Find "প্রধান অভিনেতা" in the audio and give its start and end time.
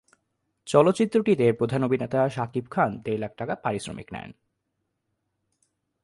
1.53-2.21